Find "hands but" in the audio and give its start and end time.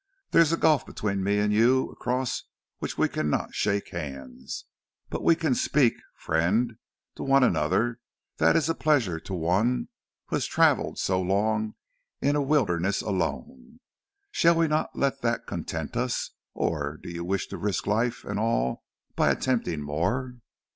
3.89-5.23